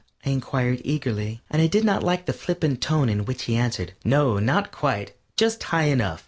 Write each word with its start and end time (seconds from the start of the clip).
I 0.25 0.31
inquired, 0.31 0.81
eagerly, 0.83 1.43
and 1.51 1.61
I 1.61 1.67
did 1.67 1.83
not 1.83 2.01
like 2.01 2.25
the 2.25 2.33
flippant 2.33 2.81
tone 2.81 3.07
in 3.07 3.23
which 3.25 3.43
he 3.43 3.55
answered: 3.55 3.93
"No, 4.03 4.39
not 4.39 4.71
quite 4.71 5.11
just 5.37 5.61
high 5.61 5.89
enough." 5.93 6.19